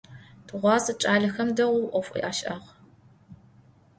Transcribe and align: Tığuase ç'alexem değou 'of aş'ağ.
Tığuase 0.47 0.93
ç'alexem 1.01 1.49
değou 1.57 1.79
'of 1.97 2.09
aş'ağ. 2.29 2.55